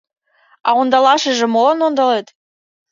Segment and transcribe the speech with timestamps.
[0.67, 2.27] А ондалашыже молан ондалет?